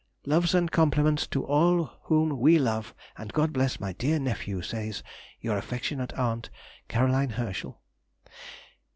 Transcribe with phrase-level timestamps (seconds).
[0.25, 5.03] Loves and compliments to all whom we love, and God bless my dear nephew, says
[5.39, 6.49] Your affectionate aunt,
[6.89, 7.07] CAR.
[7.07, 7.79] HERSCHEL.